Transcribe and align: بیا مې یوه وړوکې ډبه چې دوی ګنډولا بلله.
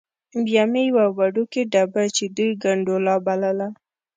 بیا 0.45 0.63
مې 0.71 0.81
یوه 0.89 1.05
وړوکې 1.17 1.61
ډبه 1.73 2.03
چې 2.15 2.23
دوی 2.35 2.51
ګنډولا 2.63 3.15
بلله. 3.25 3.67